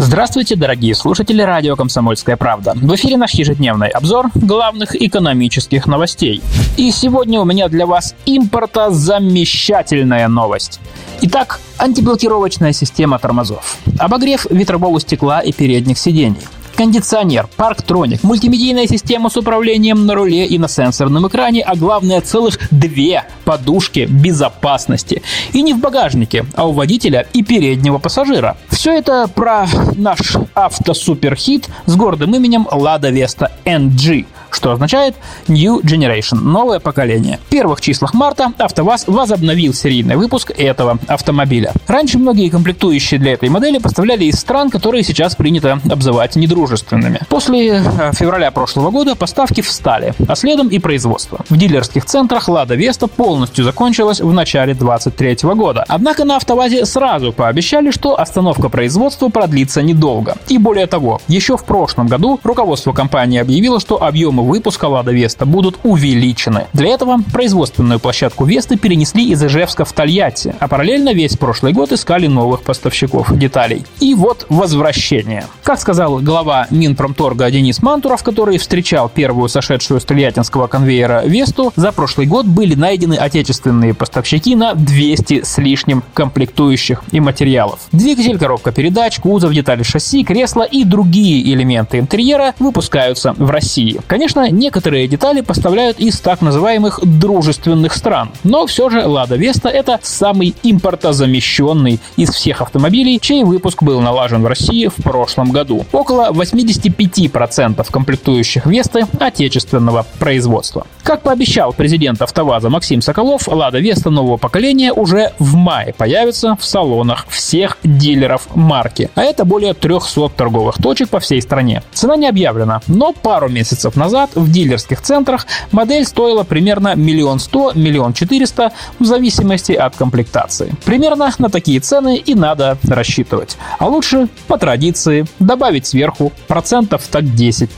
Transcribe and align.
Здравствуйте, 0.00 0.54
дорогие 0.54 0.94
слушатели 0.94 1.42
радио 1.42 1.74
«Комсомольская 1.74 2.36
правда». 2.36 2.74
В 2.76 2.94
эфире 2.94 3.16
наш 3.16 3.34
ежедневный 3.34 3.88
обзор 3.88 4.26
главных 4.36 4.94
экономических 4.94 5.88
новостей. 5.88 6.40
И 6.76 6.92
сегодня 6.92 7.40
у 7.40 7.44
меня 7.44 7.68
для 7.68 7.84
вас 7.84 8.14
импортозамещательная 8.24 10.28
новость. 10.28 10.78
Итак, 11.22 11.58
антиблокировочная 11.78 12.72
система 12.72 13.18
тормозов. 13.18 13.76
Обогрев 13.98 14.46
ветрового 14.48 15.00
стекла 15.00 15.40
и 15.40 15.50
передних 15.52 15.98
сидений– 15.98 16.42
кондиционер, 16.78 17.48
парктроник, 17.56 18.22
мультимедийная 18.22 18.86
система 18.86 19.30
с 19.30 19.36
управлением 19.36 20.06
на 20.06 20.14
руле 20.14 20.46
и 20.46 20.58
на 20.58 20.68
сенсорном 20.68 21.26
экране, 21.26 21.60
а 21.60 21.74
главное 21.74 22.20
целых 22.20 22.56
две 22.70 23.24
подушки 23.44 24.06
безопасности. 24.08 25.22
И 25.52 25.62
не 25.62 25.74
в 25.74 25.80
багажнике, 25.80 26.46
а 26.54 26.68
у 26.68 26.72
водителя 26.72 27.26
и 27.32 27.42
переднего 27.42 27.98
пассажира. 27.98 28.56
Все 28.68 28.96
это 28.96 29.26
про 29.26 29.66
наш 29.96 30.36
автосуперхит 30.54 31.68
с 31.86 31.96
гордым 31.96 32.36
именем 32.36 32.68
Lada 32.70 33.10
Vesta 33.10 33.50
NG– 33.64 34.26
что 34.54 34.72
означает 34.72 35.14
New 35.48 35.80
Generation– 35.80 36.36
новое 36.42 36.80
поколение. 36.80 37.38
В 37.46 37.50
первых 37.50 37.80
числах 37.80 38.14
марта 38.14 38.52
АвтоВАЗ 38.58 39.04
возобновил 39.06 39.74
серийный 39.74 40.16
выпуск 40.16 40.52
этого 40.56 40.98
автомобиля. 41.06 41.72
Раньше 41.86 42.18
многие 42.18 42.48
комплектующие 42.48 43.20
для 43.20 43.32
этой 43.32 43.48
модели 43.48 43.78
поставляли 43.78 44.24
из 44.24 44.38
стран, 44.38 44.70
которые 44.70 45.02
сейчас 45.02 45.34
принято 45.36 45.80
обзывать 45.90 46.36
недружественными. 46.36 47.20
После 47.28 47.82
э, 47.82 48.12
февраля 48.12 48.50
прошлого 48.50 48.90
года 48.90 49.14
поставки 49.14 49.60
встали, 49.60 50.14
а 50.26 50.34
следом 50.36 50.68
и 50.68 50.78
производство. 50.78 51.40
В 51.48 51.56
дилерских 51.56 52.04
центрах 52.04 52.48
Lada 52.48 52.76
Vesta 52.76 53.08
полностью 53.08 53.64
закончилась 53.64 54.20
в 54.20 54.32
начале 54.32 54.74
2023 54.74 55.54
года. 55.54 55.84
Однако 55.88 56.24
на 56.24 56.36
АвтоВАЗе 56.36 56.86
сразу 56.86 57.32
пообещали, 57.32 57.90
что 57.90 58.18
остановка 58.18 58.68
производства 58.68 59.28
продлится 59.28 59.82
недолго. 59.82 60.36
И 60.48 60.58
более 60.58 60.86
того, 60.86 61.20
еще 61.28 61.56
в 61.56 61.64
прошлом 61.64 62.06
году 62.06 62.40
руководство 62.42 62.92
компании 62.92 63.38
объявило, 63.40 63.80
что 63.80 64.02
объемы 64.02 64.37
объемы 64.38 64.48
выпуска 64.48 64.86
«Лада 64.86 65.12
Веста» 65.12 65.46
будут 65.46 65.78
увеличены. 65.82 66.66
Для 66.72 66.88
этого 66.88 67.18
производственную 67.32 68.00
площадку 68.00 68.44
«Весты» 68.44 68.76
перенесли 68.76 69.30
из 69.30 69.42
Ижевска 69.42 69.84
в 69.84 69.92
Тольятти, 69.92 70.54
а 70.58 70.68
параллельно 70.68 71.12
весь 71.12 71.36
прошлый 71.36 71.72
год 71.72 71.92
искали 71.92 72.26
новых 72.26 72.62
поставщиков 72.62 73.36
деталей. 73.36 73.84
И 74.00 74.14
вот 74.14 74.46
возвращение. 74.48 75.44
Как 75.62 75.80
сказал 75.80 76.18
глава 76.18 76.66
Минпромторга 76.70 77.50
Денис 77.50 77.82
Мантуров, 77.82 78.22
который 78.22 78.58
встречал 78.58 79.08
первую 79.08 79.48
сошедшую 79.48 80.00
с 80.00 80.04
Тольяттинского 80.04 80.66
конвейера 80.66 81.22
«Весту», 81.24 81.72
за 81.76 81.92
прошлый 81.92 82.26
год 82.26 82.46
были 82.46 82.74
найдены 82.74 83.14
отечественные 83.14 83.94
поставщики 83.94 84.56
на 84.56 84.74
200 84.74 85.44
с 85.44 85.58
лишним 85.58 86.02
комплектующих 86.14 87.02
и 87.12 87.20
материалов. 87.20 87.80
Двигатель, 87.92 88.38
коробка 88.38 88.72
передач, 88.72 89.18
кузов, 89.18 89.52
детали 89.52 89.82
шасси, 89.82 90.24
кресла 90.24 90.62
и 90.62 90.84
другие 90.84 91.52
элементы 91.52 91.98
интерьера 91.98 92.54
выпускаются 92.58 93.32
в 93.32 93.50
России. 93.50 94.00
Конечно, 94.06 94.27
Конечно, 94.28 94.54
некоторые 94.54 95.08
детали 95.08 95.40
поставляют 95.40 95.98
из 95.98 96.20
так 96.20 96.42
называемых 96.42 97.00
дружественных 97.02 97.94
стран, 97.94 98.30
но 98.44 98.66
все 98.66 98.90
же 98.90 98.98
Lada 98.98 99.38
Vesta 99.38 99.70
это 99.70 99.98
самый 100.02 100.54
импортозамещенный 100.62 101.98
из 102.16 102.28
всех 102.28 102.60
автомобилей, 102.60 103.18
чей 103.20 103.42
выпуск 103.42 103.82
был 103.82 104.02
налажен 104.02 104.42
в 104.42 104.46
России 104.46 104.88
в 104.88 105.02
прошлом 105.02 105.50
году. 105.50 105.86
Около 105.92 106.30
85% 106.30 107.90
комплектующих 107.90 108.66
Весты 108.66 109.06
отечественного 109.18 110.04
производства. 110.18 110.86
Как 111.02 111.22
пообещал 111.22 111.72
президент 111.72 112.20
АвтоВАЗа 112.20 112.68
Максим 112.68 113.00
Соколов, 113.00 113.48
Lada 113.48 113.80
Vesta 113.80 114.10
нового 114.10 114.36
поколения 114.36 114.92
уже 114.92 115.32
в 115.38 115.54
мае 115.54 115.94
появится 115.96 116.54
в 116.60 116.66
салонах 116.66 117.24
всех 117.30 117.78
дилеров 117.82 118.54
марки. 118.54 119.08
А 119.14 119.22
это 119.22 119.46
более 119.46 119.72
300 119.72 120.28
торговых 120.36 120.76
точек 120.76 121.08
по 121.08 121.18
всей 121.18 121.40
стране. 121.40 121.82
Цена 121.94 122.16
не 122.16 122.28
объявлена, 122.28 122.82
но 122.88 123.14
пару 123.14 123.48
месяцев 123.48 123.96
назад 123.96 124.17
назад 124.18 124.30
в 124.34 124.50
дилерских 124.50 125.00
центрах 125.00 125.46
модель 125.70 126.04
стоила 126.04 126.42
примерно 126.42 126.94
миллион 126.96 127.38
сто, 127.38 127.72
миллион 127.74 128.12
четыреста 128.12 128.72
в 128.98 129.04
зависимости 129.04 129.72
от 129.72 129.96
комплектации. 129.96 130.74
Примерно 130.84 131.30
на 131.38 131.50
такие 131.50 131.78
цены 131.80 132.16
и 132.16 132.34
надо 132.34 132.78
рассчитывать. 132.88 133.56
А 133.78 133.86
лучше, 133.86 134.28
по 134.48 134.58
традиции, 134.58 135.26
добавить 135.38 135.86
сверху 135.86 136.32
процентов 136.48 137.06
так 137.10 137.22
10-15. 137.24 137.68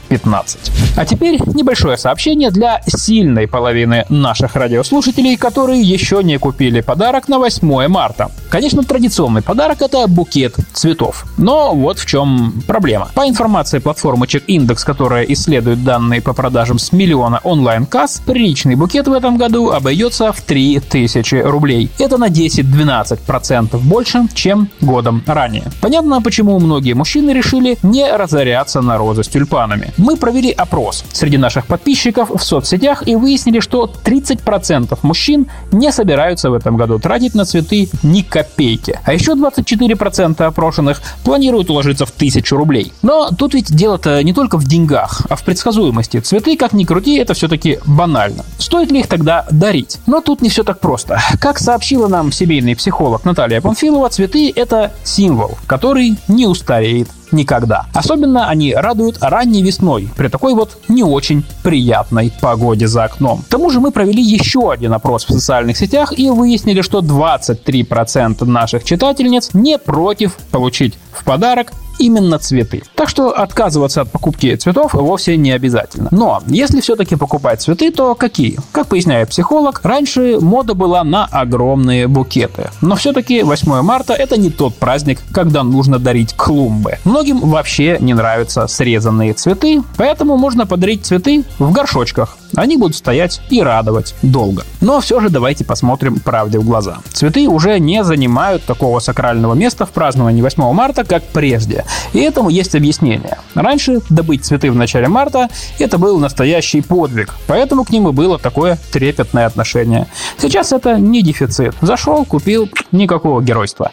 А 0.97 1.05
теперь 1.05 1.41
небольшое 1.47 1.99
сообщение 1.99 2.51
для 2.51 2.81
сильной 2.87 3.47
половины 3.47 4.07
наших 4.09 4.57
радиослушателей, 4.57 5.37
которые 5.37 5.83
еще 5.83 6.23
не 6.23 6.39
купили 6.39 6.81
подарок 6.81 7.29
на 7.29 7.39
8 7.39 7.89
марта. 7.89 8.31
Конечно, 8.51 8.83
традиционный 8.83 9.43
подарок— 9.43 9.81
это 9.81 10.09
букет 10.09 10.57
цветов. 10.73 11.25
Но 11.39 11.73
вот 11.73 12.01
в 12.01 12.07
чем 12.07 12.53
проблема. 12.67 13.09
По 13.15 13.29
информации 13.29 13.79
платформы 13.79 14.27
CheckIndex, 14.27 14.85
которая 14.85 15.23
исследует 15.25 15.85
данные 15.85 16.21
по 16.21 16.33
продажам 16.33 16.81
с 16.81 16.91
миллиона 16.91 17.41
онлайн-касс, 17.45 18.23
приличный 18.27 18.75
букет 18.75 19.07
в 19.07 19.13
этом 19.13 19.37
году 19.37 19.71
обойдется 19.71 20.33
в 20.33 20.41
3000 20.41 21.43
рублей. 21.45 21.91
Это 22.01 22.19
на 22.19 22.29
10-12% 22.29 23.79
больше, 23.79 24.27
чем 24.35 24.69
годом 24.81 25.23
ранее. 25.27 25.71
Понятно, 25.81 26.21
почему 26.21 26.59
многие 26.59 26.95
мужчины 26.95 27.31
решили 27.31 27.79
не 27.85 28.11
разоряться 28.11 28.81
на 28.81 28.99
розы 28.99 29.23
с 29.23 29.29
тюльпанами. 29.29 29.93
Мы 29.97 30.17
провели 30.17 30.51
опрос 30.51 31.05
среди 31.13 31.39
наших 31.39 31.67
подписчиков 31.67 32.31
в 32.31 32.43
соцсетях 32.43 33.07
и 33.07 33.15
выяснили, 33.15 33.61
что 33.61 33.89
30% 34.05 34.99
мужчин 35.03 35.47
не 35.71 35.93
собираются 35.93 36.51
в 36.51 36.55
этом 36.55 36.77
году 36.77 36.99
тратить 36.99 37.37
на 37.37 37.45
цветы 37.45 37.89
ни 38.03 38.23
копейки. 38.41 38.99
А 39.05 39.13
еще 39.13 39.33
24% 39.33 40.43
опрошенных 40.43 41.03
планируют 41.25 41.71
уложиться 41.71 42.07
в 42.07 42.11
1000 42.11 42.57
рублей. 42.57 42.93
Но 43.03 43.31
тут 43.31 43.55
ведь 43.55 43.75
дело-то 43.75 44.23
не 44.23 44.33
только 44.33 44.57
в 44.57 44.65
деньгах, 44.65 45.23
а 45.29 45.37
в 45.37 45.45
предсказуемости. 45.45 46.21
Цветы, 46.21 46.57
как 46.57 46.73
ни 46.73 46.85
крути, 46.85 47.17
это 47.17 47.35
все-таки 47.35 47.79
банально. 47.87 48.45
Стоит 48.59 48.91
ли 48.91 49.01
их 49.01 49.09
тогда 49.09 49.47
дарить? 49.51 49.99
Но 50.07 50.21
тут 50.21 50.43
не 50.43 50.49
все 50.49 50.65
так 50.65 50.81
просто. 50.81 51.21
Как 51.41 51.59
сообщила 51.59 52.09
нам 52.09 52.33
семейный 52.33 52.75
психолог 52.77 53.25
Наталья 53.25 53.61
Памфилова, 53.61 54.09
цветы— 54.09 54.53
это 54.57 54.93
символ, 55.05 55.59
который 55.67 56.17
не 56.29 56.47
устареет 56.47 57.09
никогда. 57.33 57.87
Особенно 57.95 58.49
они 58.49 58.75
радуют 58.75 59.19
ранней 59.21 59.63
весной, 59.63 60.09
при 60.17 60.29
такой 60.29 60.55
вот 60.55 60.79
не 60.89 61.03
очень 61.03 61.45
приятной 61.63 62.33
погоде 62.41 62.87
за 62.87 63.05
окном. 63.05 63.43
К 63.43 63.49
тому 63.49 63.71
же 63.71 63.81
мы 63.81 63.91
провели 63.91 64.23
еще 64.23 64.71
один 64.73 64.93
опрос 64.93 65.25
в 65.25 65.33
социальных 65.33 65.77
сетях 65.77 66.19
и 66.19 66.31
выяснили, 66.31 66.83
что 66.83 67.01
23% 67.01 68.45
наших 68.45 68.85
читательниц 68.85 69.51
не 69.53 69.79
против 69.79 70.37
получить 70.51 70.99
в 71.13 71.25
подарок 71.25 71.73
именно 72.01 72.39
цветы. 72.39 72.83
Так 72.95 73.09
что 73.09 73.31
отказываться 73.31 74.01
от 74.03 74.11
покупки 74.11 74.57
цветов 74.57 74.95
вовсе 74.95 75.37
не 75.37 75.53
обязательно. 75.53 76.09
Но 76.11 76.43
если 76.47 76.81
все-таки 76.81 77.17
покупать 77.17 77.63
цветы, 77.63 77.91
то 77.91 78.15
какие? 78.15 78.59
Как 78.73 78.89
поясняет 78.89 79.29
психолог, 79.29 79.81
раньше 79.85 80.39
мода 80.41 80.75
была 80.75 81.05
на 81.05 81.27
огромные 81.27 82.09
букеты. 82.09 82.71
Но 82.81 82.97
все-таки 82.97 83.43
8 83.43 83.83
марта 83.83 84.15
это 84.15 84.41
не 84.41 84.51
тот 84.51 84.75
праздник, 84.75 85.21
когда 85.33 85.63
нужно 85.63 85.99
дарить 85.99 86.35
клумбы. 86.35 86.99
Многим 87.05 87.41
вообще 87.41 87.99
не 88.01 88.15
нравятся 88.15 88.67
срезанные 88.67 89.35
цветы, 89.35 89.83
поэтому 89.97 90.37
можно 90.37 90.67
подарить 90.67 91.05
цветы 91.05 91.45
в 91.59 91.73
горшочках. 91.73 92.37
Они 92.57 92.77
будут 92.77 92.97
стоять 92.97 93.41
и 93.51 93.63
радовать 93.63 94.15
долго. 94.23 94.65
Но 94.81 95.01
все 95.01 95.21
же 95.21 95.29
давайте 95.29 95.65
посмотрим 95.65 96.19
правде 96.19 96.59
в 96.59 96.65
глаза. 96.65 96.99
Цветы 97.13 97.49
уже 97.49 97.79
не 97.79 98.05
занимают 98.05 98.65
такого 98.65 98.99
сакрального 99.01 99.55
места 99.55 99.87
в 99.87 99.91
праздновании 99.91 100.43
8 100.43 100.73
марта, 100.73 101.05
как 101.05 101.23
прежде. 101.25 101.85
И 102.13 102.19
этому 102.19 102.49
есть 102.49 102.75
объяснение. 102.75 103.39
Раньше 103.55 104.01
добыть 104.09 104.45
цветы 104.45 104.71
в 104.71 104.77
начале 104.77 105.09
марта– 105.09 105.49
это 105.79 105.99
был 105.99 106.19
настоящий 106.19 106.81
подвиг, 106.81 107.35
поэтому 107.47 107.85
к 107.85 107.91
ним 107.91 108.09
и 108.09 108.13
было 108.13 108.39
такое 108.39 108.79
трепетное 108.93 109.47
отношение. 109.47 110.07
Сейчас 110.39 110.73
это 110.73 110.99
не 110.99 111.23
дефицит. 111.23 111.75
Зашел, 111.81 112.25
купил, 112.25 112.69
никакого 112.93 113.43
геройства. 113.43 113.91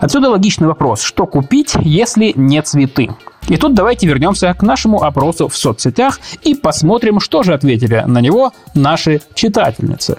Отсюда 0.00 0.30
логичный 0.30 0.68
вопрос, 0.68 1.02
что 1.02 1.26
купить, 1.26 1.74
если 1.80 2.32
не 2.36 2.62
цветы? 2.62 3.08
И 3.48 3.56
тут 3.56 3.74
давайте 3.74 4.06
вернемся 4.06 4.52
к 4.54 4.62
нашему 4.62 5.02
опросу 5.02 5.48
в 5.48 5.56
соцсетях 5.56 6.20
и 6.42 6.54
посмотрим, 6.54 7.20
что 7.20 7.42
же 7.42 7.54
ответили 7.54 8.04
на 8.06 8.20
него 8.20 8.52
наши 8.74 9.20
читательницы. 9.34 10.18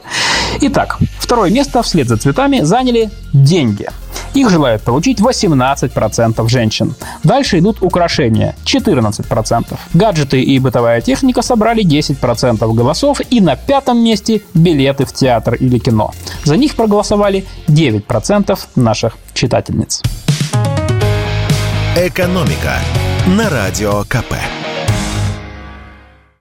Итак, 0.61 0.97
второе 1.19 1.51
место 1.51 1.81
вслед 1.83 2.07
за 2.07 2.17
цветами 2.17 2.61
заняли 2.61 3.09
деньги. 3.33 3.87
Их 4.33 4.49
желают 4.49 4.83
получить 4.83 5.19
18% 5.19 6.49
женщин. 6.49 6.95
Дальше 7.23 7.59
идут 7.59 7.81
украшения– 7.81 8.55
14%. 8.65 9.77
Гаджеты 9.93 10.41
и 10.41 10.59
бытовая 10.59 11.01
техника 11.01 11.41
собрали 11.41 11.83
10% 11.83 12.73
голосов. 12.73 13.21
И 13.29 13.41
на 13.41 13.55
пятом 13.55 14.03
месте– 14.03 14.41
билеты 14.53 15.05
в 15.05 15.13
театр 15.13 15.55
или 15.55 15.79
кино. 15.79 16.13
За 16.43 16.57
них 16.57 16.75
проголосовали 16.75 17.45
9% 17.67 18.59
наших 18.75 19.17
читательниц. 19.33 20.01
«Экономика» 21.95 22.79
на 23.29 23.47
Радио 23.47 24.03
КП. 24.05 24.68